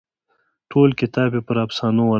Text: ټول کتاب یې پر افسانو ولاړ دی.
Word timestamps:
ټول 0.71 0.89
کتاب 1.01 1.29
یې 1.37 1.41
پر 1.47 1.57
افسانو 1.65 2.01
ولاړ 2.01 2.07
دی. 2.07 2.09